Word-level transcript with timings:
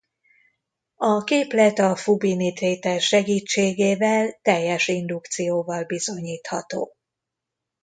A 0.95 1.23
képlet 1.23 1.79
a 1.79 1.95
Fubini-tétel 1.95 2.99
segítségével 2.99 4.39
teljes 4.41 4.87
indukcióval 4.87 5.83
bizonyítható. 5.83 6.95